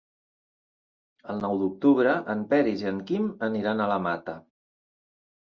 [1.33, 4.37] El nou d'octubre en Peris i en Quim aniran a la Mata.